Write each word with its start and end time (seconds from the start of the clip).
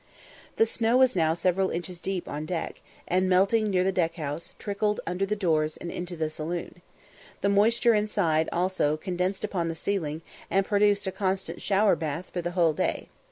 The 0.55 0.65
snow 0.65 0.97
was 0.97 1.15
now 1.15 1.35
several 1.35 1.69
inches 1.69 2.01
deep 2.01 2.27
on 2.27 2.47
deck, 2.47 2.81
and, 3.07 3.29
melting 3.29 3.69
near 3.69 3.83
the 3.83 3.91
deck 3.91 4.15
house, 4.15 4.55
trickled 4.57 4.99
under 5.05 5.27
the 5.27 5.35
doors 5.35 5.77
into 5.77 6.15
the 6.15 6.31
saloon. 6.31 6.81
The 7.41 7.49
moisture 7.49 7.93
inside, 7.93 8.49
also, 8.51 8.97
condensed 8.97 9.43
upon 9.43 9.67
the 9.67 9.75
ceiling, 9.75 10.23
and 10.49 10.65
produced 10.65 11.05
a 11.05 11.11
constant 11.11 11.61
shower 11.61 11.95
bath 11.95 12.31
for 12.33 12.41
the 12.41 12.49
whole 12.57 12.73
day. 12.73 13.09